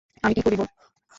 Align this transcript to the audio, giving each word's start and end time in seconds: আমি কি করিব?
আমি 0.23 0.33
কি 0.37 0.41
করিব? 0.41 0.61